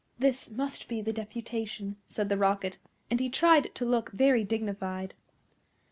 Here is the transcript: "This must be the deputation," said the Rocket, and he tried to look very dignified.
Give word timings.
"This 0.17 0.49
must 0.49 0.87
be 0.87 0.99
the 1.03 1.13
deputation," 1.13 1.97
said 2.07 2.27
the 2.27 2.35
Rocket, 2.39 2.79
and 3.11 3.19
he 3.19 3.29
tried 3.29 3.75
to 3.75 3.85
look 3.85 4.11
very 4.11 4.43
dignified. 4.43 5.13